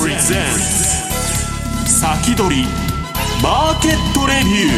[0.00, 0.08] 先
[2.34, 2.64] 取り
[3.42, 4.72] マーケットレビュ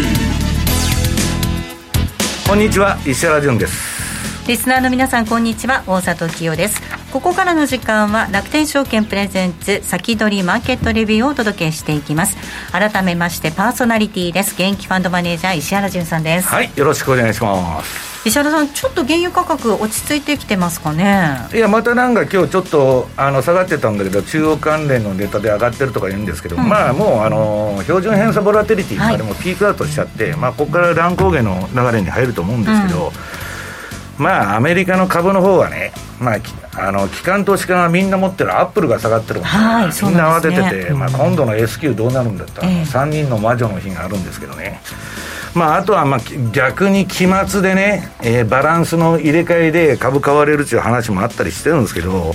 [2.44, 2.48] ー。
[2.48, 4.48] こんにちは石原潤です。
[4.48, 5.84] リスナーの皆さんこんにちは。
[5.86, 6.82] 大里清です
[7.12, 12.38] ここからの時間は楽天証券プレゼンツ先取りマーケットレビューをお届けしていきます。
[12.72, 14.56] 改めましてパーソナリティです。
[14.56, 16.48] 元気ファンドマネージャー石原潤さんです。
[16.48, 18.12] はいよろしくお願いします。
[18.24, 21.48] 石原さん、ちょっと原油価格、落ち着いてきてますかね。
[21.52, 33.12] いや、またなんか今日ちょっとあの下がってたんだけど、中央関連のネタで上がってるとか言うんですけど、うん、まあもうあの標準偏差ボラテリティまでもピークアウトしちゃって、はい、まあここから乱高下の流れに入ると思うんですけど、うん、
[34.18, 44.80] まあアメリカの株の方はね、まあ、あの機関投資家がみんな持ってるアップルが下がってるもん、はい、みんな慌ててて、うん、まあ、今度の S q どうなるんだったら、えー、3人の魔女の日があるんですけどね。
[45.54, 46.20] まあ、あとはまあ
[46.52, 52.32] 逆に期末でね、えー、バランスの入れ替えで株買われるっていう話もあったりしてるんですけど、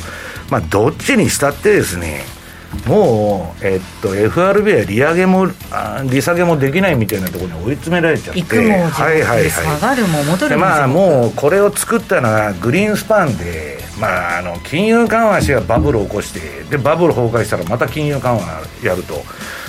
[0.51, 2.21] まあ、どっちにしたってですね、
[2.85, 18.41] もう、えっと、FRB は利上げもあ利下げもできないみたいなところに追い詰められちゃって、はいはいはい、下がるも戻るもまあ、もうこれを作ったのはグリーンスパンで、まあ、あの金融緩和しがバブルを起こしてでバブル崩壊したらまた金融緩和
[18.83, 19.15] やると、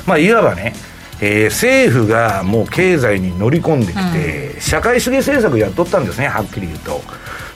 [0.07, 0.75] まあ、いわばね
[1.21, 7.01] えー、政府がもう経済に乗り込んできて、うん、社会主義政策やっとったんですね、はっきり言うと。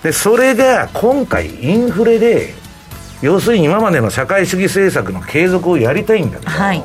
[0.03, 2.55] で、それが今回、インフレで、
[3.23, 6.83] 要するに今までの社会主義政策の継続をやりたいんだけど、はい、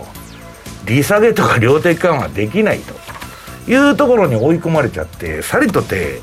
[0.86, 2.94] 利下げとか量的緩和できないと
[3.70, 6.22] いうところに追い込まれちゃって、さりとて、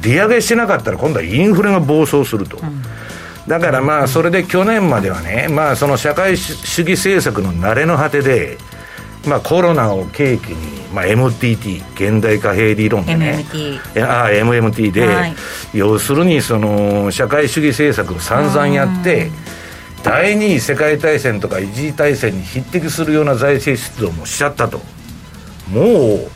[0.00, 2.56] 利上げしなかったら今度はインフレが暴走すると。
[2.56, 2.82] うん
[3.48, 8.58] だからまあそれで去年まではね、まあ、その社会主義政策の慣れの果てで、
[9.26, 13.44] まあ、コロナを契機に、まあ、MTT 現代貨幣理論でね。
[13.50, 15.34] MMT, あ MMT で、はい、
[15.74, 19.30] 要するにその社会主義政策を散々やって
[20.02, 24.80] 第二次世界大戦とか一次大戦に匹敵するような財政出動もしちゃったと。
[25.70, 26.30] もう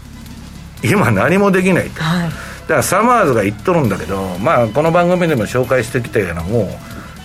[0.84, 6.68] 今何もできないと、はい、だからサマーズが言っとるんだけど、まあ、この番組でも紹介してきたようなもう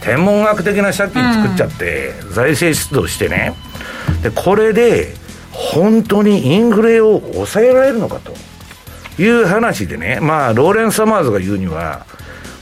[0.01, 3.53] 天文学的な借金作っちゃって、財政出動してね。
[4.23, 5.13] でこれで
[5.59, 8.33] 本当にインフレを抑えられるのかと。
[9.21, 12.05] いう話でね、まあ、ローレン・サマーズが言うには、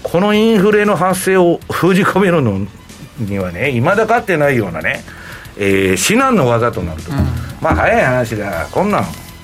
[0.02, 2.66] このインフレの発生を封じ込めるの
[3.20, 5.04] にはね、いまだかってないようなね、
[5.58, 7.18] えー、至難の技となると、うん、
[7.62, 9.04] まあ早い話だ、こんなん、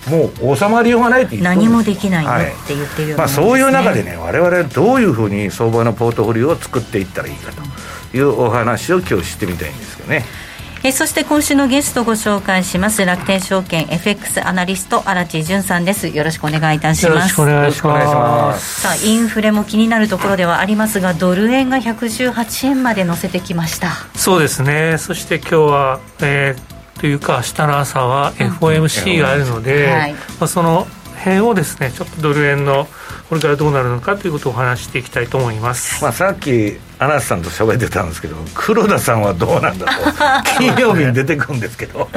[0.09, 10.25] もう収まりようがないって言って何もできないよって言ってるよ、ねはい、まあ、そういう中でね、われわれどういうふうに相場のポートフォリオを作っていったらいいかというお話を今日してみたいんですけどね。
[10.85, 13.05] えそして今週のゲストご紹介します。
[13.05, 16.09] 楽天証券 FX アナリスト荒地潤さんです。
[16.09, 17.15] よろしくお願いいたします。
[17.15, 18.81] よろしくお願いします。
[18.81, 23.91] さあインフレも気になるところではありますがドル円が118円まで乗せてきました。
[24.13, 24.97] そうですね。
[24.97, 29.91] そして今日は、えー、というか明日の朝は FOMC があるので、うん。
[29.93, 30.85] はい、まあ、その
[31.17, 32.89] 辺をですねちょっとドル円の
[33.33, 39.91] これからどうなるのかということをお話していきたいと思います、まあ、さっき穴瀬さんと喋ってたんですけど黒田さんはどうなんだと
[40.59, 42.07] 金曜日に出てくるんですけど。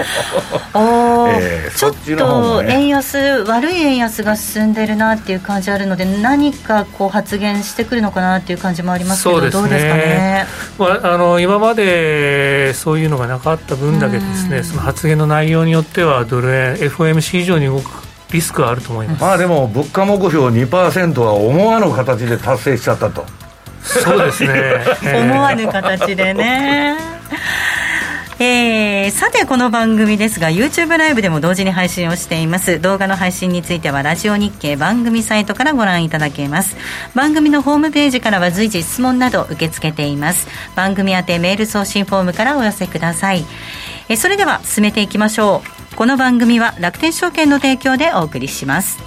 [0.74, 3.16] お、えー、ちょっと円安、
[3.48, 10.46] 悪い円安が進んでるなっていう感じあるので何かこう発言してくるのかなっていう感じもありますけど、ね、どうですかね、
[10.78, 19.22] まあ、あの今までそういうのがなかった分だけですね、その発言の内容によってはドル円 FOMC 以上に動くリスクはあると思います。
[19.22, 23.24] まあでも物価目標2%は思わぬ形で達成しちゃったと。
[23.82, 24.84] そうですね。
[25.14, 26.96] 思わぬ形でね。
[28.38, 32.80] えー、さてこの番組ですが YouTube ライブでも同時に配信をしています。
[32.80, 36.76] 動画の配信についてはラジオ日経番組サイトからご覧いただけます。
[37.14, 40.48] 番組のホームページからは随時質問など受け付けています。
[40.74, 43.46] 番組宛てメール送信フォームからお寄せください
[44.08, 45.62] えそれでは進めていきましょ
[45.92, 45.96] う。
[45.96, 48.98] この番組は楽天証券の提供でお送りします。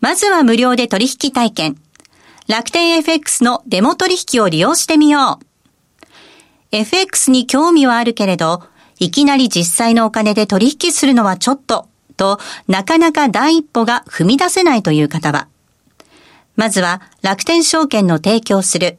[0.00, 1.76] まずは無料で取引体験。
[2.48, 5.46] 楽天 FX のデモ取引を利用してみよう。
[6.72, 8.64] FX に興味はあるけれど
[8.98, 11.86] いきなり実際のお金で取引するのはちょっと
[12.16, 15.46] となかなか第一歩が踏み出せないという方は。
[16.56, 18.98] まずは楽天証券の提供する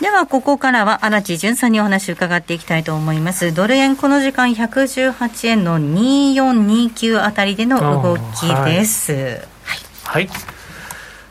[0.00, 3.52] では、ここからは荒地淳さんにお話を伺っていきたいと思います。
[3.52, 9.12] ドル円、この時間118円の2429あたりでの動きです。
[9.12, 9.40] はい、
[10.04, 10.30] はい。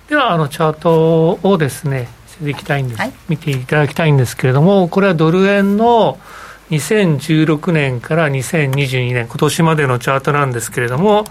[0.08, 6.20] では、あの、チャートをですね、していきたいんです、はい、見ていただきたいんですけれども、これはドル円の
[6.70, 11.26] 2016年から2022年、今年までのチャートなんですけれども、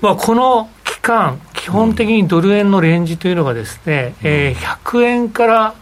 [0.00, 5.74] まあ、この期間、基本的にドル円のレンジというのがですね、うん、えー、100円から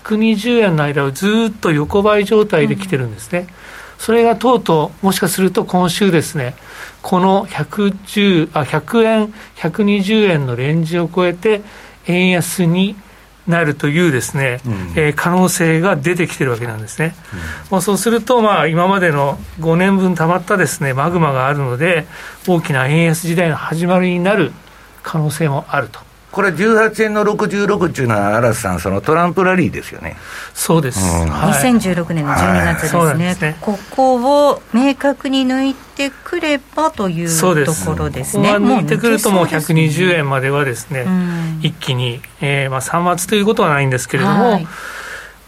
[0.00, 3.40] 120円の間をずっと横ばい状態で来てるんですね。
[3.40, 3.46] うん、
[3.98, 6.54] それがとうとう、もしかすると今週ですね、
[7.02, 11.62] この110あ100円、120円のレンジを超えて、
[12.06, 12.96] 円安に
[13.46, 17.14] なるというですね、うん、えー、可能性が出てきてるわけなんですね。
[17.32, 17.38] うん、
[17.70, 22.06] まあ、そうすると、まあ、今までの5年分たまったですね、マグマがあるので、
[22.46, 24.52] 大きな円安時代の始まりになる
[25.02, 26.00] 可能性もあると。
[26.32, 30.16] これ、18円の66っていうのは、嵐さん、そのトランプラリーですよね。
[30.54, 30.98] そうです。
[30.98, 31.28] うん。
[31.28, 33.26] はい、2016年の12月ですね。
[33.26, 33.40] はい、す。
[33.42, 38.54] ねここを明確に抜いてくればというところですね。
[38.54, 41.06] ここ抜いてくると、もう120円まではですね、
[41.60, 44.66] 一気に、えー、まあ3末ということはないんですけれども、はい。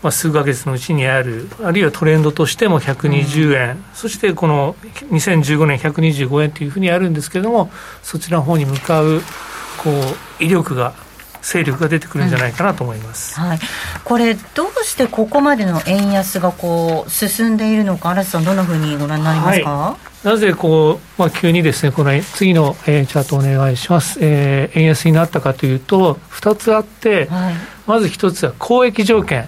[0.02, 4.76] まあ、数か月のうちにある、あるいはトレンドとしても120円、うん、そしてこの
[5.10, 7.70] 2015年125円というふうにあるんですけれども、
[8.02, 9.22] そちらの方に向かう
[9.78, 10.94] こう威力が
[11.44, 13.58] 勢力が出てくるんじゃないかなと思います、うん、はい、
[14.02, 27.54] これ、どうしてここまでの円安がこう進んでいるのか、嵐さん、どんなふうにご覧になりますか、はい、なぜこう、まあ、急にですねこの次の、えー、チャートお願いします、えー、円安になったかというと、2つあって、はい、
[27.86, 29.46] まず1つは交易条件。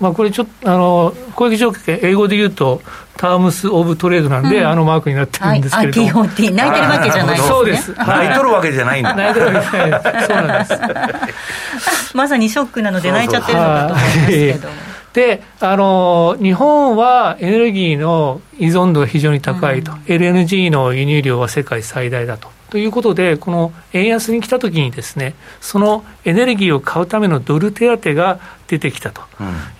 [0.00, 2.82] まあ、これちょっとあの攻撃条件英語で言うと
[3.18, 6.02] タームス・オブ・トレードなんで、うん、あのマークになってるんですけれど。
[6.02, 7.92] も、はい、TOT 泣いてるわけじゃない、ね、そうです。
[7.92, 12.16] 泣いとるわけじゃないんだ泣いてるわけじゃないそうなんです。
[12.16, 14.68] まさにショックなので泣いちゃってるのかと思いますけど。
[15.12, 22.50] であの日本はエネルギーの依存度が非常に高いと、うん、LNG の輸入量は世界最大だと。
[22.70, 29.22] ということで、この円安に来たときにですね、そのエネルギーを買うためのドル手当が出てきたと。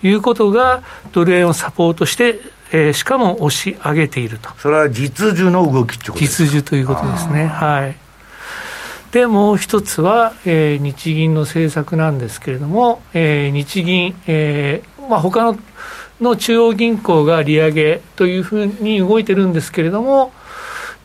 [0.01, 0.81] いうことが、
[1.11, 2.39] ドル円をサポートして、
[2.71, 4.49] えー、しかも押し上げていると。
[4.57, 6.51] それは実需の動きってことですか？
[6.51, 7.47] 実需ということですね。
[7.47, 7.95] はい。
[9.11, 15.57] で、もう一つは、えー、日銀の政策なんですけれども、えー、日銀、えー、まあ、他の
[16.21, 20.33] の中央銀行が利上げというふうに動いてるんですけれども、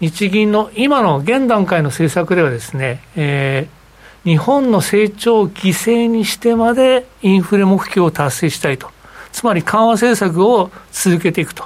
[0.00, 8.90] 日銀の今の現段階の政策ではですね、えー、日本の成長を犠牲にしてまでインフレ目標を達成したいと。
[9.34, 11.64] つまり緩和政策を続けていくと。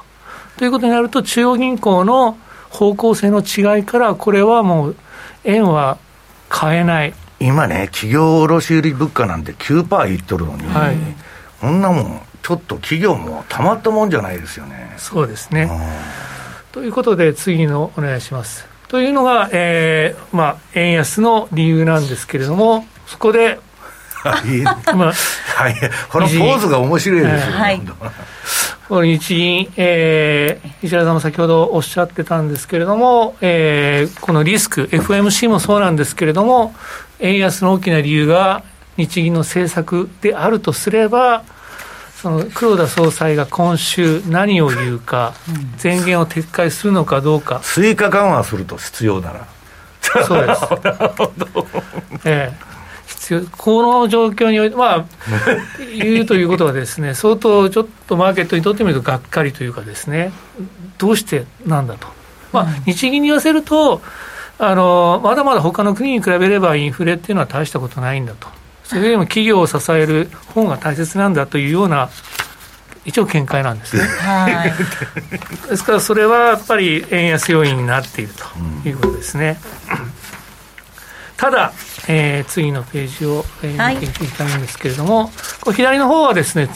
[0.56, 2.38] ということになると、中央銀行の
[2.70, 4.96] 方向性の違いから、これはもう、
[5.44, 5.98] 円は
[6.48, 7.12] 買えない。
[7.38, 10.96] 今ね、企業卸売物価なんて9%いっとるのに、はい、
[11.60, 14.94] こんなもん、ちょっと企業もたまったもんじゃないですよね。
[14.96, 15.70] そうですね。
[16.72, 18.66] ということで、次のお願いします。
[18.88, 23.60] というのが、えーまあ、円安の理由なんですけれども、そこで、はい、
[24.25, 25.75] まあ、はい、
[26.10, 27.80] このポーズが面白いですよ、はい、
[28.88, 36.75] この日銀、えー、石原さんも先ほどおっしゃってたんですけれども、えー、このリスク、FMC もそうなんですけれども、
[37.20, 38.64] 円安の大きな理由が
[38.96, 41.44] 日銀の政策であるとすれば、
[42.16, 45.34] その黒田総裁が今週、何を言うか、
[45.82, 47.60] 前言を撤回するのかどうか。
[47.62, 49.46] 追加緩和すると必要なら。
[50.25, 50.62] そうです。
[52.25, 52.67] ええ
[53.08, 55.04] 必要この状況において、まあ、
[55.96, 60.32] 言うということはですね、相当ちょっとマーケットにとってみるとがっかりというかですね、
[60.98, 62.06] どうしてなんだと。
[62.52, 64.02] まあ、日銀に言わせると、
[64.58, 68.48] あのまだまだ他の国に比べればインフレっていうのは大したことないんだと。
[68.84, 72.08] それよりも企業を支える本が大切なんだというような
[73.04, 74.02] 一応見解なんですね。
[74.02, 74.72] はい、
[75.70, 78.32] ですからそれはやっぱり円安要因になっている
[78.82, 79.58] ということですね。
[81.38, 81.73] ただ、
[82.09, 85.30] えー、次のページを、えー、見ていきたいんですけれども、
[85.62, 86.68] こ左の方はですね、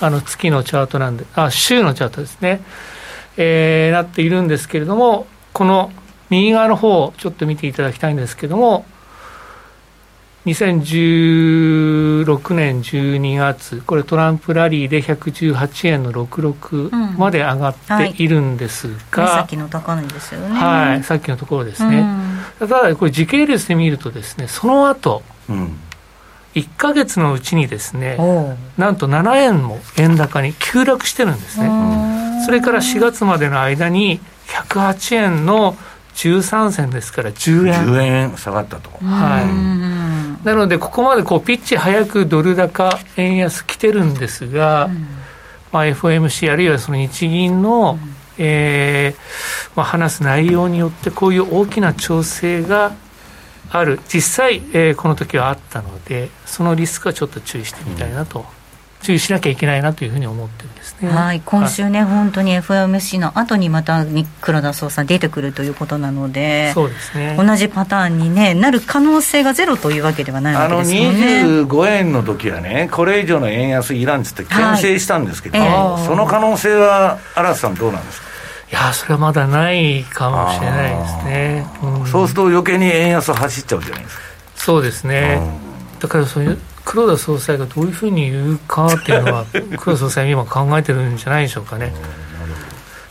[0.00, 2.60] あの月のチャートなんで、あ、週のチャートですね、
[3.36, 5.92] えー、なっているんですけれども、この
[6.28, 8.84] 右側の方をちょっと見ていただきたいんですけれども、
[10.46, 20.58] 2016年12月、これトランプラリーで118円の66まで上がっているんですが、うんはい、さっきの高値ですよね。
[20.58, 21.98] はい、さっきのところですね。
[21.98, 25.78] うん、ただ、これ時系列で見るとですね、その後、うん、
[26.54, 28.18] 1か月のうちにですね、
[28.76, 31.70] なんと7円も円高に急落してるんですね。
[32.44, 35.74] それから4月までの間に108円の
[36.16, 37.86] 13銭ですから10円。
[37.86, 38.90] 10円下がったと。
[39.02, 39.40] は
[40.42, 40.44] い。
[40.46, 45.06] なので、ここまでこうピッチ早くドル高、円安来てるんですが、うん、
[45.72, 52.92] まあ、FOMC あるいはその日銀の、うん、えー、まあ、話す内容によってこういう大きな調整が
[53.70, 58.44] ある実際、えー、この時はあったのでそのリスクはちょっと注意してみたいなと
[59.02, 61.08] 注意しなきゃいけないなというふうに思ってるんですね。
[61.08, 64.04] はい、今週ね、はい、本当に FOMC の後にまた
[64.42, 67.34] 黒田総裁出てくるということなので、そうですね。
[67.38, 71.40] 同じパターンに、ね、なる可能性がゼロというわけではないわけですよね。
[71.40, 78.29] あの25円の時はね、これ以上の円安いらんっつって牽制したんですけど、はいえー、その可能性は荒瀬さんどうなんですか？
[78.70, 84.22] いやそれはまだないかもしれないですね、うん、そうすると余計に円安走っちゃうじゃないですか。
[84.54, 85.40] そうですね、
[86.00, 89.46] だからそういう黒田総裁がどういうふうに言うかっていうのは、
[89.78, 91.94] 黒田総裁今考えてるんじゃないでしょうかね。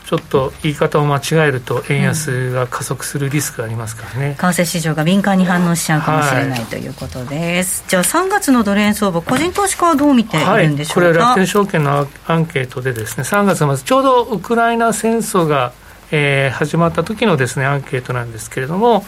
[0.09, 7.83] ちょっと言い方を間違えると円安が加速するリスクがありますからね、為替市場が敏感に反応しちゃうかもしれない、はい、ということです。
[7.87, 15.73] じゃあ3月のドル円相場個人投資家はどう見ているんでしょうか、はい、これは楽天証券のアンケートでですね3月末ちょうどウクライナ戦争が
[16.11, 19.05] えー、始まった時のですねアンケートなんですけれども、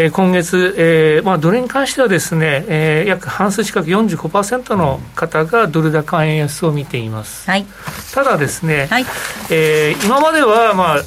[0.00, 7.66] えー、今月、えーまあ、ドルに関してはですね、えー、約半数近く45%の方がドル高円安を見ています、はい、
[8.14, 9.04] ただですね、はい。
[9.50, 10.98] えー、今までは、まあ、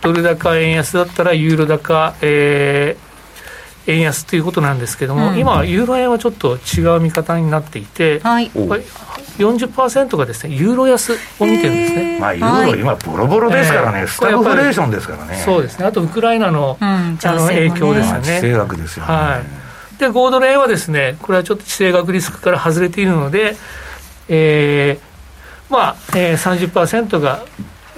[0.00, 3.06] ドル高円安だったらユーロ高、えー
[3.88, 8.50] 円安ということなんですけども、うん、今、ユーロ円はちょっと違う見方になっていて、はい、
[9.38, 18.22] 40%がですねユーロ安を見てるんですね、まあ、ユーロ、今、ボロボロですからね、えー、スタグフレーションですからね、そうですね、あとウクライナの,、あの影響ですよね。
[18.22, 19.42] 地政学ですよね、は
[19.96, 23.56] い、で5ドル円はですね、これはちょっと地政学リスクから外れているので、
[24.28, 27.44] えー、まあ、えー、30%が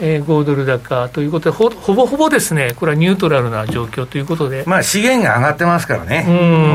[0.00, 6.24] えー、5ドル高ということでほ、ほぼほぼですね、これはニュートラルな状況ということで、まあ、資源が上がってますからね、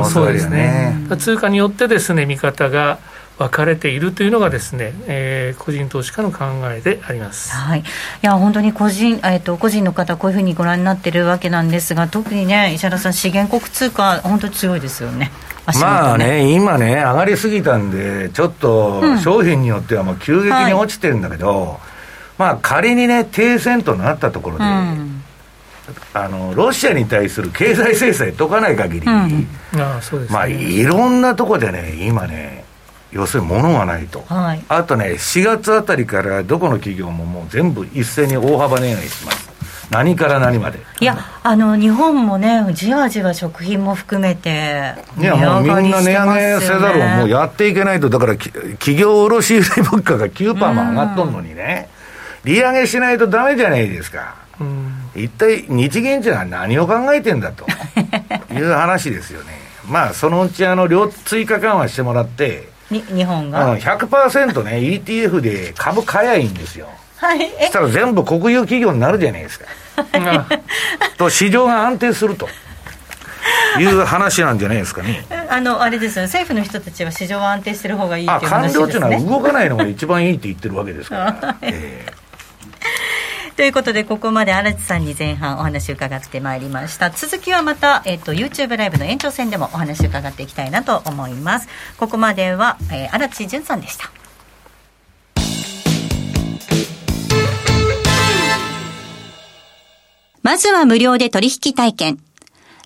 [0.01, 3.00] うん、そうですね、通貨によってですね、見方が
[3.38, 7.52] 分かれているというのがですね、えー、個人投資家の考えであります。
[7.52, 7.80] はい。
[7.80, 7.84] い
[8.22, 15.20] や本当に個人えっ、ー、と個人の方こういうふうにご覧になってるわけなんですが、特にね石原さん資源国通貨本当に強いですよね。
[15.20, 15.32] ね
[15.80, 21.78] まあね、今ね、上がりすぎたんで、ちょっと商品によってはもう急激に落ちてるんだけど、うんはい、
[22.38, 25.24] まあ仮にね、停戦となったところで、うん、
[26.13, 29.48] あのロシアに対する経済制裁解かない限り、うん、
[30.30, 32.62] まあいろんなところでね、今ね、
[33.13, 39.53] 要するに物がないと、はい、あとね、4月あたりからどこの企業ももう全部一斉に大幅値上げします。
[39.89, 40.79] 何から何まで。
[41.00, 51.89] いや、あの日本もね、じわじわ食品も含めて、いや、もうみんな値上げせざるをもうやっていけないと、だから企業卸売物価が9%も上がっとんのにね、
[52.43, 54.36] 利上げしないとだめじゃないですか。
[55.15, 57.65] 一体日銀っていうのは何を考えてんだと
[58.53, 59.51] いう話ですよね。
[59.88, 66.88] まあ、そのうちあの両追加緩和してもらって、日本が、うん、100%ね ETF で株買えばいいんですよ。
[67.18, 67.50] はい。
[67.50, 69.66] そしたら全部国有企業になるじゃないですか、
[71.18, 72.48] と市場が安定すると。
[73.80, 75.25] いう話なんじゃないですかね。
[75.50, 81.56] あのあれですよ、ね、政府の人たちは市場は安定してる方がいいっていう話です、ね、官僚っていうのは動かないのが一番いいって言ってるわけですから。
[81.62, 82.23] えー
[83.56, 87.12] ということでここまで荒地さんに前半お話を伺ってまいりました。
[87.12, 91.68] 続きはまた、えっと、YouTube ライブの延長戦でもお話を伺っていきたいなと思います。
[91.98, 94.12] ここまでは、えー、荒地潤さんでした。
[100.42, 102.20] まずは無料で取引体験。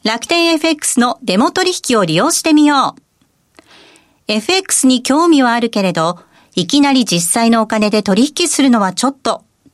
[0.03, 3.01] 楽天 FX のデモ取引を利用してみよう。
[4.27, 6.19] FX に興味はあるけれど
[6.55, 9.46] いきなり実際のお金で取引するのはちょっと。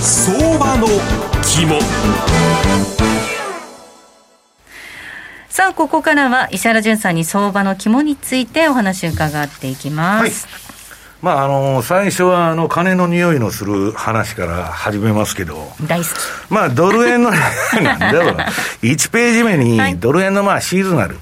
[0.00, 0.86] 相場の
[1.42, 1.80] 肝
[5.48, 10.66] さあここからは石原淳さんに相場の肝についてお話を伺っていきます、はい
[11.22, 15.56] まあ、あの最初はあの金の匂いのする話から始めますけど、
[15.88, 16.08] 大好き。
[16.50, 17.30] まあ、ドル円の、
[17.82, 18.36] なんだろう、
[18.82, 21.18] 1ページ目にドル円のまあシーズナル。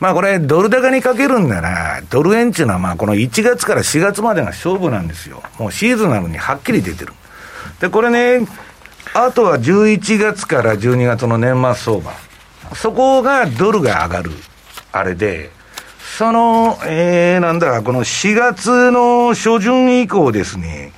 [0.00, 5.42] まあこれ、ドル高にかけるんなら、ドル円っていうのは、まあこの1月から4月までが勝負なんですよ。
[5.58, 7.12] もうシーズナルにはっきり出てる。
[7.82, 8.46] で、これね、
[9.12, 12.12] あとは11月から12月の年末相場。
[12.76, 14.30] そこがドルが上がる、
[14.92, 15.50] あれで、
[16.16, 20.92] その、えー、なんだ、この4月の初旬以降ですね、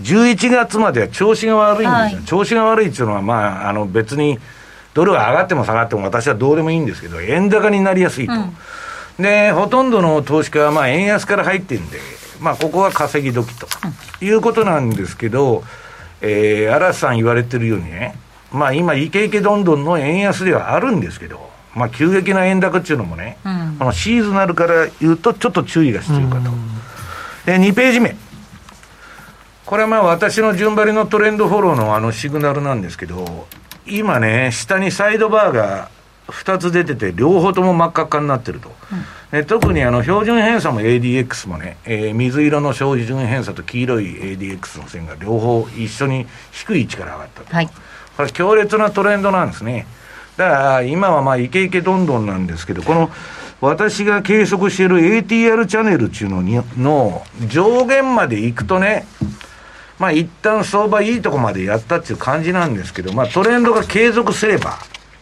[0.00, 2.16] 11月までは調子が悪いんですよ。
[2.16, 4.38] はい、調子が悪いっていうのは、まあ、あの別に、
[4.94, 8.32] ドルが上がっても下がっても私はどうでもいいんですけど、円高になりやすいと。
[8.32, 12.00] うん、で、ほとんどの投資家は、まあ、円安から入ってるんで、
[12.40, 13.68] まあ、ここは稼ぎ時と、
[14.22, 15.64] いうことなんですけど、
[16.20, 18.16] えー、嵐さん言われてるようにね、
[18.52, 26.50] まあ、今、イケイケどんどんの円安ではあるんですけど、まあ、急激な円高っていうのもね、うん、このシーズナルから言うと、ちょっと注意が必要かと。
[27.46, 28.16] で、2ページ目。
[29.66, 33.46] これはまあ私の順張りのトレンドフォローのあのシグナルなんですけど、
[33.86, 35.90] 今ね、下にサイドバーが
[36.30, 38.72] 2つ出てて、両方とも真っ赤っかになってると。
[39.32, 47.54] うん、特にあの標準偏差も ADX もね、えー、水色の標準偏差と黄色い ADX の線が両方一緒に低い位置から上がったと。
[47.54, 47.70] はい、
[48.16, 49.86] これ強烈なトレンドなんですね。
[50.36, 53.10] だから今はまあイケイケどんどんなんですけど、この
[53.60, 59.06] 私が計測している ATR チャンネルっていうのにの上限まで行くとね、
[59.98, 64.78] まあ一旦相場いいとこまでやったっていう感じなんですけど、まあトレンドが継続すれば、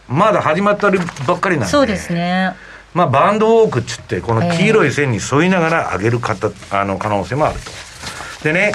[0.09, 1.71] まだ始まったばっかりなんで。
[1.71, 2.55] そうですね。
[2.93, 8.43] まあバンドウォークっつって、この黄色い線に沿いながら上げるかた、あの可能性もあると。
[8.43, 8.71] でね、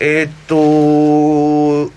[0.00, 1.92] えー、っと、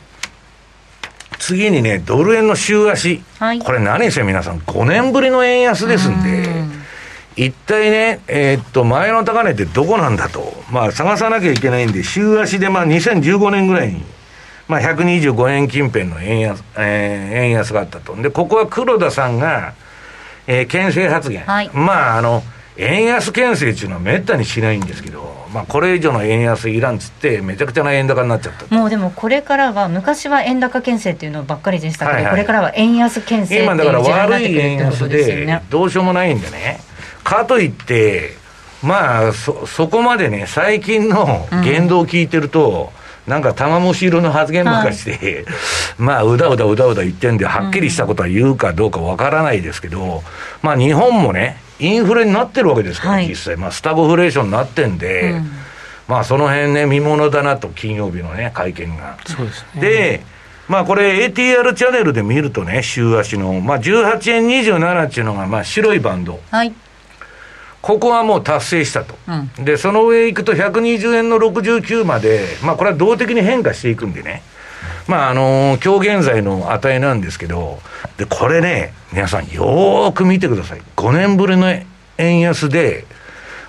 [1.40, 6.72] 次にね、ドル円の週足、はい、これ何せ皆さん、5年ぶりの円安ですんで、ん
[7.36, 14.04] 一体ね、えー、っと、前の高値ってどこなんだと、まあ、探さなきゃいけないんで、週足で、まあ、2015年ぐらいに、
[14.68, 18.16] まあ、125円近辺の円安、えー、円安があったと。
[18.16, 19.74] で、ここは黒田さんが、
[20.48, 21.44] えー、牽制発言。
[21.44, 22.44] はい、まあ、あの、
[22.78, 35.62] 円安牽制っていうのはめったにしないんですけど、まあ、これ以上の円安いらんっつって、めちゃくちゃな円高になっちゃったもうでも、これからは、昔は円高牽制っていうのばっかりでしたけど、はいはい、これからは円安牽制っていう時代になってくるってことで。
[35.70, 36.80] どうしようもないんでね、
[37.24, 38.36] かといって、
[38.84, 45.46] まあそ、そこまでね、最近の言動を聞いてると、うん、なんか玉虫色の発言ばっかして、はい、
[45.98, 50.24] まあ、うだうだうだうだ言ってんで、はっきりしたことは言うかどうかわからないですけど、
[50.62, 55.50] まあ、日本もね、インフレになってるわけですから、はい、実際、まあ、スタグフレーションになってんで、うん、
[56.08, 59.18] まあ、その辺ね、見ものだなと、金曜日のね、会見が。
[59.26, 60.24] そうですね、で、
[60.68, 66.40] まあ、これ、ATR チャンネルで見るとね、週足の、まあ、18円27っていうのが、まあ、白いバンド。
[66.52, 66.74] はい
[67.86, 74.42] ここはもう達成したと、うん、でその上行くと120円の69まで、まあ、これは動的に変化していくんでね、
[75.08, 77.78] まああのー、今日現在の値なんですけど、
[78.18, 81.68] でこれね、皆さん、よーく見てください、5年ぶりの
[82.18, 83.06] 円安で、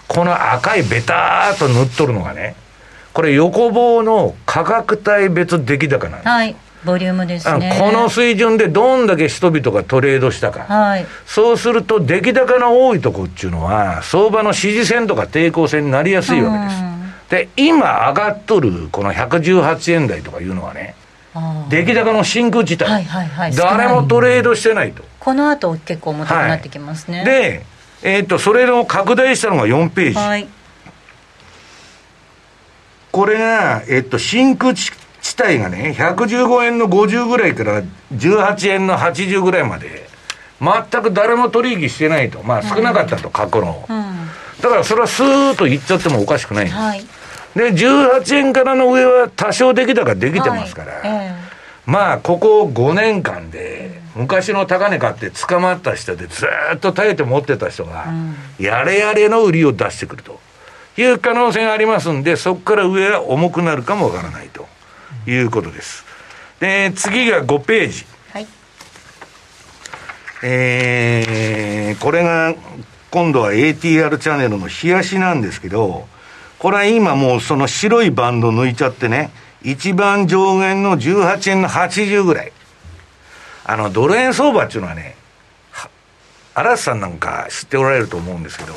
[0.09, 2.57] この赤いベターっと塗っとるのがね、
[3.13, 6.29] これ、横棒の価格帯別出来高なんです。
[6.31, 7.77] はいボリュームですね。
[7.81, 16.97] この水準でどんだけ人々がトレードしたか、はい、そうすると、出来高の多いとこっていうのは、相場の支持線とか抵抗線になりやすいわけです。
[17.29, 20.95] で、今上がっとるこの118円台とかいうのはね、
[21.69, 25.05] 出来高の真空地帯、はいはいはい、誰もトレードしてないと。
[25.19, 27.19] この後結構重たくなってきますね。
[27.19, 27.67] はい、で、
[28.03, 30.15] えっ、ー、と、それを拡大したのが4ページ。
[30.15, 30.49] はい、
[33.11, 34.93] これが、えっ、ー、と、真空地
[35.43, 37.83] 帯がね、115円の50ぐらいから
[38.15, 40.07] 18円の80ぐらいまで、
[40.61, 42.43] 全く誰も取引してないと。
[42.43, 43.85] まあ少なかったと、過去の。
[43.89, 44.17] うん
[44.61, 46.79] だからそれはスーッといっちゃってもおかしくないんです。
[46.79, 47.05] はい、
[47.55, 58.07] で、18円からの上は多少出来高できてますから、はいえー、まあ、ここ5年間で、昔の高値買って捕まった人でずっと耐えて持ってた人が、
[58.59, 60.41] やれやれの売りを出してくると
[60.97, 64.67] いう可能性がありますんで、そこから上は重くなるかもわからないと
[65.27, 66.05] いうことです。
[66.61, 68.07] で、次が5ページ。
[68.33, 68.47] はい、
[70.43, 72.55] えー、これが
[73.11, 76.07] 今度は ATR チャンネルの冷やしなんですけど、
[76.59, 79.31] これは今もうその白いバンド抜いちゃってね、
[79.63, 82.53] 一番上限の18円の80ぐらい。
[83.65, 85.17] あの、ドル円相場っていうのはね、
[86.55, 88.73] 嵐さんなんか知っておられると思うんですけど、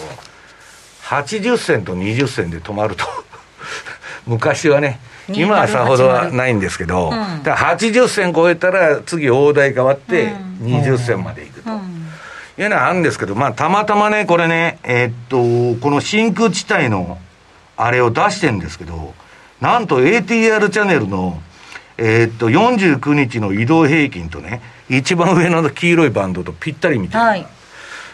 [1.04, 3.06] 80銭と20銭で止まると
[4.28, 5.00] 昔はね、
[5.34, 11.72] 今はさほどはないんですけど、うん、だ80銭超えたら次大台変わって20銭までいくと。
[11.72, 12.00] うん
[12.62, 17.18] いうのはあるんですけど、まあ、たまたまね、これね、えー、っと、この真空地帯の、
[17.78, 19.14] あれを出してるんですけど、
[19.62, 21.42] なんと ATR チャンネルの、
[21.98, 27.48] えー、っと、49日の移動平均とね、一番上の黄色いバンドとぴったりみたいな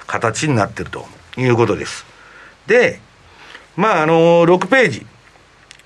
[0.06, 2.06] 形になってるということです。
[2.68, 3.00] で、
[3.76, 5.08] まあ、あのー、6ページ。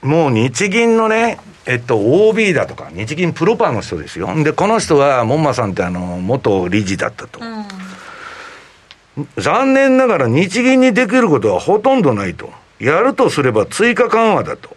[0.01, 4.31] もう日銀のね、えっと、OB だとか、日銀プロパーの人ですよ。
[4.43, 7.39] で、この人は、門馬さんってあの、元理事だったと。
[7.41, 7.65] うん
[9.37, 12.51] 残念ながら日銀にできることはほとんどないと。
[12.79, 14.75] やるとすれば追加緩和だと。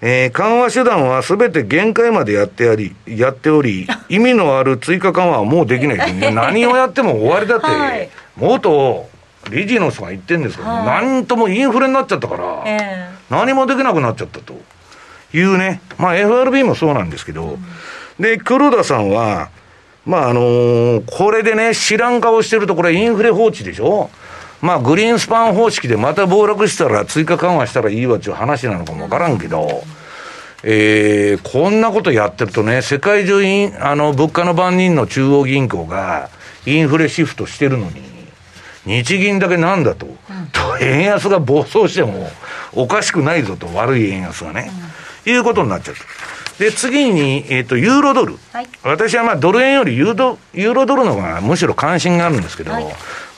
[0.00, 6.14] えー、緩和手段はすべて限界までやってあり、やっており、 意味のある追加緩和はもうできない。
[6.32, 9.08] 何をやっても終わりだって、はい、元
[9.50, 14.54] 理事の人が言ってるんですけど、はい、何ともインフレになっちゃったから、えー、何もできなくなっちゃったと。
[15.34, 15.82] いうね。
[15.98, 17.58] まあ FRB もそうなんですけど、
[18.18, 19.50] で、黒田さんは、
[20.06, 24.08] まああのー、これでね、知らん顔してると、これインフレ放置でしょ？
[24.62, 29.82] まあ、グリーンスパン方式でまた暴落したら追加緩和したらいいわっていう話なのかもわからんけど、
[30.64, 36.30] えー、こんなことやってるとね、世界中イン、あの、物価の番人の中央銀行が
[36.66, 38.02] インフレシフトしてるのに、
[38.86, 40.14] 日銀だけなんだと、うん、
[40.50, 42.28] と、円安が暴走しても
[42.72, 44.70] おかしくないぞと、悪い円安がね、
[45.26, 46.02] うん、いうことになっちゃった。
[46.58, 48.36] で、次に、えっ、ー、と、ユーロドル。
[48.52, 52.86] はい、私はまあ、ドル円よりユードユーロドルの方がむしろ関心があるんですけど、はい、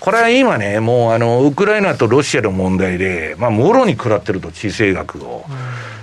[0.01, 5.45] これは今ね、もう、あの、ウクライナとロシアの問題で、まあ、もろに食らってると、地政学を。
[5.49, 5.55] うん、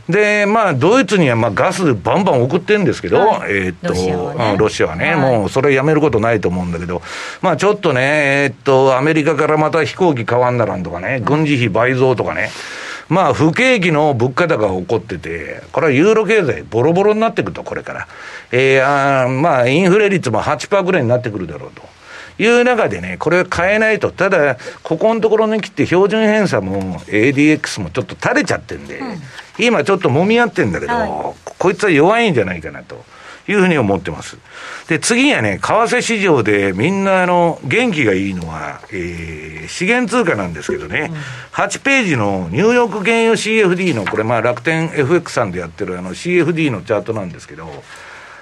[0.10, 5.16] で、まあ、ドイツにはまあガスバンバン送ってるんですけど、はい、えっ、とロシアはね、ロシアはね。
[5.16, 7.02] もうそれやめることないと思うんだけど、
[7.42, 12.50] まあ、ちょっとね、えっ、と、アメリカからまた飛行機買わんならんとかね、軍事費倍増とかね、
[13.10, 18.08] まあ、不景気の物価高が起こってて、これはユーロ経済、ボロボロになってくると、これから。
[18.52, 21.97] えー、あまあ、インフレ率も8%ぐらいになってくるだろうと。
[22.40, 29.22] いう中でね、これ変えないと、ただ、ここのところに来て標準偏差も ADX もちょっと垂れちゃってんで、うん、
[29.60, 31.10] 今ちょっと揉み合ってんだけど、はい、
[31.58, 33.04] こいつは弱いんじゃないかなと。
[33.50, 34.38] いうふうに思ってます。
[34.90, 41.16] で、次はね、為替市場でみんなあの、元気がいいのは、えー、資源通貨なんですけどね、うん、
[41.54, 47.68] 8ページのニューヨーク原油 CFD の、これまあ楽天 FX さんでやってるあの CFD のチャートなんですけど、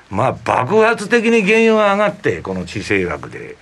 [0.09, 3.57] まあ爆発的に原油が上がって、この地政学で。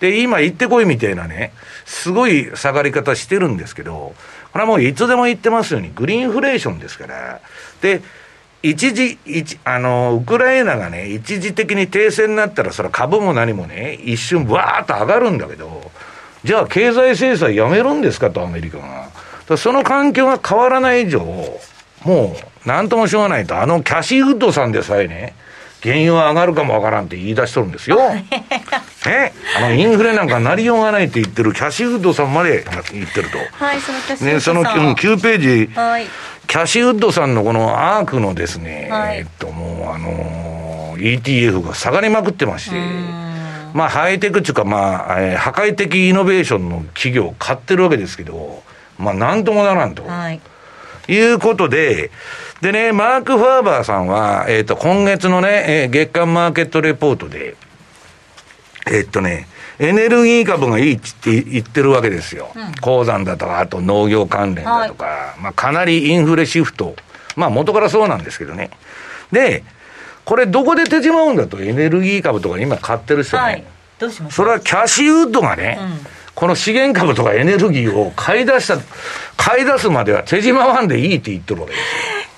[0.00, 1.52] で、今行ってこいみたいなね、
[1.84, 4.14] すごい下がり方してるんですけど、
[4.52, 7.40] これはもういつでも言ってますように、グリーンフレーションですから、
[7.80, 8.02] で、
[8.62, 15.90] 一時、一、あの、ウクライナがね、一時的に停戦になったら、それは株も何もね、一瞬わーっと上がるんだけど、
[16.44, 19.56] じゃあ経済制裁やめるんですかと、アメリカが。
[19.58, 21.20] その環境が変わらない以上、
[22.04, 25.34] もう、なんともしょうがないと、あのキャシーウッドさんでさえね、
[25.82, 27.98] 原油は上がるかもわからんって言い出しとるんですよ。
[29.06, 33.38] えあの、インフレなんかなりようがないって言ってるキャシーウッドさんまで言ってると。
[33.52, 34.56] はい、そのキャシーウッドさん。
[34.56, 35.74] ね、その9ページ。
[35.74, 36.06] はい。
[36.46, 42.76] キャシーウッドさんのこのアークのですね、はい、えっと、もう、あのー、ETF が下がりまくってまして、
[43.74, 48.62] まあ、ハイテクっていうか、まあ、えー、破壊的イノベーションの企業を買ってるわけですけど、
[48.98, 50.04] まあ、なんともならんと。
[50.04, 50.40] はい。
[51.08, 52.10] いうことで、
[52.60, 57.56] でね、マーク・ファーバーさんは、えっ、ー、と、今月のね、えー、月間マーケットレポートで、
[58.90, 59.46] えっとね、
[59.78, 62.52] エネルギー株がいいって言ってるわけですよ。
[62.54, 66.94] うん、鉱山だとか、あと農業関連だとか、はい、まあかなりインフレシフト。
[67.36, 68.70] まあ元からそうなんですけどね。
[69.32, 69.64] で、
[70.24, 73.42] これどこで手じまうんだと、エネルギー株とか今買ってる人ね。
[73.42, 73.64] はい、
[73.98, 74.36] どうします？
[74.36, 78.76] それはキャシーウッドがね、うんこの資源株とかエネルギーを買い出した、
[79.36, 81.86] 買い出すまでは手じまわんでいいって言ってるわけですよ。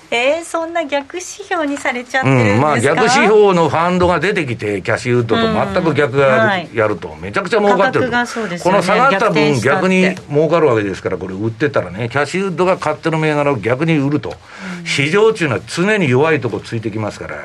[0.09, 8.17] えー、そんな逆指標にされちゃってるんですか、うん、まあ逆指標のファンドが出てきて、キャッシュウッドと全く逆がやると、めちゃくちゃ儲かってる、ね、
[8.63, 17.35] この下がった分、逆に儲かるわけですから、これ、売ってたらね、キャッシュウッドが買ってる銘柄を逆に売ると、うん、市場っていうのは常に弱いとこついてきますから、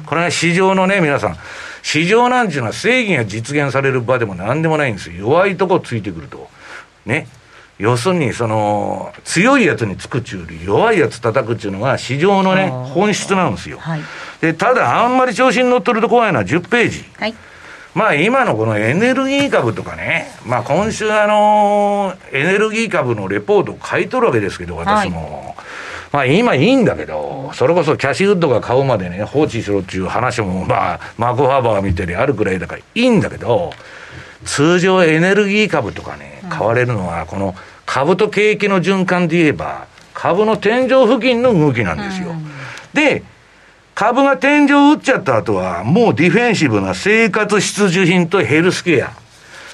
[0.00, 1.36] うん、これは市場のね、皆さん、
[1.82, 6.48] 市場なんていうのは正義が実現される場でもなんでもないんですよ、弱いとこついてくると。
[7.06, 7.26] ね、
[7.78, 13.78] 要するに、その、強いやつにつくっちゅうより弱いやつ叩くっちゅうのが市場のね、本質なんですよ。
[13.78, 14.00] はい、
[14.40, 17.04] で、ただ、あんまり調子に乗ってると怖いのは10ページ。
[17.16, 17.34] はい、
[17.94, 25.44] まあ、今のこのエネルギー株とかね、まあ、今週あの、エネルギー株のレポートを買い取るわけですけど、私も。
[25.46, 25.68] はい
[26.12, 33.72] まあ今いいんだけど、それこそキャシーウッドが買うまでね、放置しろっていう話も、まあ、マクファーバーみたいにあるくらいだからいいんだけど、
[34.44, 37.54] 通常エネルギー株とかね、買われるのは、この
[37.88, 42.34] 株と景気の循環で言えば、株の天井付近の動きなんですよ。
[42.92, 43.22] で、
[43.94, 49.12] 株が天井を打っちゃった後は、もうディフェンシブな生活必需品とヘルスケア。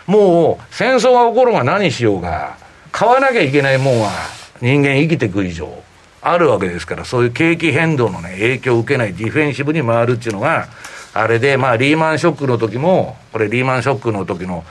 [0.07, 2.57] もう戦争が起こるが何しようが、
[2.93, 4.13] 買わなきゃいけないもんは
[4.61, 5.83] 人間生きていく以上
[6.23, 10.69] あるわけですから、そういう景気変動のね、影響を受けないディフェンシブに回るっていうのが、
[11.15, 14.65] あれで、まあ、リーマンショックの時も、これリーマンショックの時の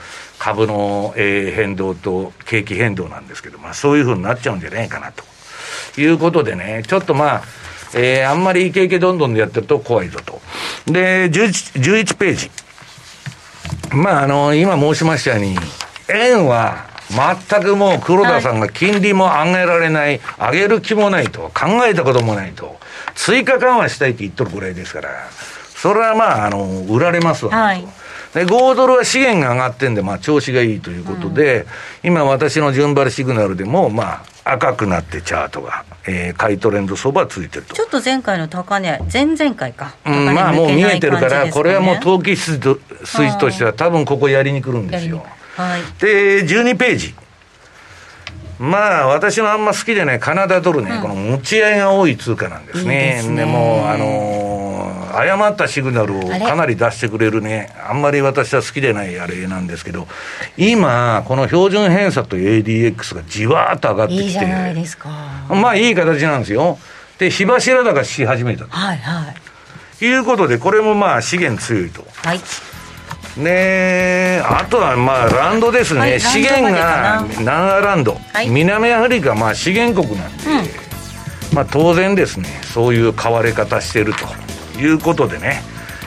[0.44, 5.24] 株の、えー、変動と景気変動なんですけど、まあ、そういうふうになっちゃうんじゃないかなと
[5.98, 7.42] いうことでね、ちょっとまあ、
[7.94, 10.42] えー、あんまりイケイケどんどんでやってると怖いぞと。
[10.84, 12.50] で、11, 11ページ。
[13.96, 15.56] まあ、あの、今申しましたように、
[16.10, 16.88] 円は
[17.48, 22.76] 全くもう黒田さんが金利も上げられない、上げる気もないと、考えたこともないと、
[23.14, 25.08] 追加緩和したいって言っとるぐらいですから、
[25.74, 27.86] それはまあ、あの、売られますわ、はい、
[28.34, 31.66] で、5ドルは資源が上がってんで、まあ、調子がいいということで、
[32.02, 37.74] うん、今私の順張りシグナルでも、まあ、赤くなってチャートが、えー、買いトレンド相場ついてると。
[37.74, 39.94] ちょっと前回の高値、前々回か。
[40.04, 45.24] うん、まあもう見えてるから、これはもう投機筋と筋としては、多分ここやりに来るんですよ。
[45.56, 47.14] はい、で、12ページ。
[48.58, 53.20] まあ、私のあんま好きでね、カナダドルね、うん、この持ち合いが多い通貨なんですね。
[53.22, 54.63] いいで、ね、も、あのー、
[55.18, 60.06] 誤ったシグナルをかなり出してくれるね、あんまり私は好きでないあれなんですけど、
[60.56, 65.08] 今、この標準偏差と ADX がじわーっと上がってきて、いいじゃないですか。
[65.48, 66.78] まあ、いい形なんですよ。
[67.18, 68.70] で、火柱高し始めたと。
[68.70, 69.32] はいは
[70.00, 70.04] い。
[70.04, 72.04] いうことで、これもまあ、資源強いと。
[72.16, 72.40] はい。
[73.36, 84.26] ねあとはまあランドですね、はい、資源がナンアランド、はい、南アフリカ、まあ、資源国なんで、うん、まあ、当然ですね、そういう買われ方してると
[84.78, 85.62] いうことでね、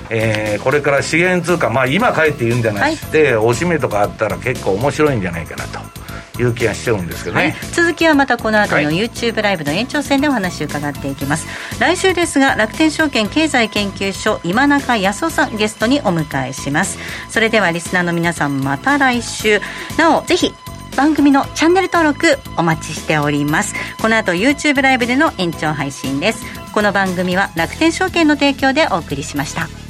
[0.09, 5.97] えー、これから資源通貨、まあ、今帰って言うんじゃなくて、はい、おしめとかあったら結構面白いんじゃないかなと。
[6.39, 11.47] いう気がしてるんですけどね、はい、続きはまたこの後の YouTube ライブの延長戦でお話を伺っていきます、
[11.81, 16.97] はい、来週ですが楽天証券経済研究所今中康夫さんゲストにお迎えします。
[17.29, 19.59] それではリスナーの皆さんまた来週。
[19.97, 20.53] なおぜひ
[20.97, 23.75] 番組のチャンネル登録お待ちしております。
[24.01, 26.43] この後 YouTube ライブでの延長配信です。
[26.73, 29.86] この番組は楽天証券の提供でお送りしました。